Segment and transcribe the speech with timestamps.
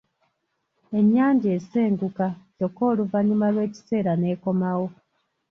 [0.97, 4.87] Ennyanja esenguka kyokka oluvannyuma lw’ekiseera n’ekomawo.